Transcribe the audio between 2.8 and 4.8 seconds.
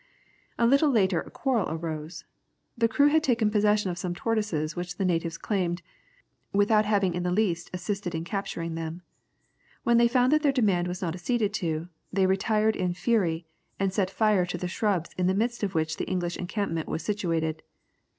crew had taken possession of some tortoises